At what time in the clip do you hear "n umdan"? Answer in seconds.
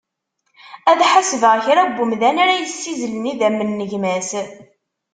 1.85-2.37